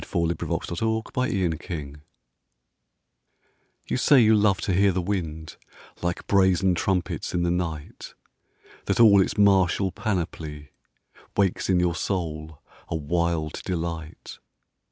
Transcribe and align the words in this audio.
Aline 0.03 0.35
Kilmer 0.35 0.59
The 0.65 1.03
Windy 1.15 1.47
Night 1.47 1.97
YOU 3.87 3.97
say 3.97 4.19
you 4.19 4.33
love 4.33 4.59
to 4.61 4.73
hear 4.73 4.91
the 4.91 4.99
wind 4.99 5.57
Like 6.01 6.25
brazen 6.25 6.73
trumpets 6.73 7.35
in 7.35 7.43
the 7.43 7.51
night; 7.51 8.15
That 8.85 8.99
all 8.99 9.21
its 9.21 9.37
martial 9.37 9.91
panoply 9.91 10.71
Wakes 11.37 11.69
in 11.69 11.79
your 11.79 11.93
soul 11.93 12.63
a 12.89 12.95
wild 12.95 13.61
delight. 13.63 14.39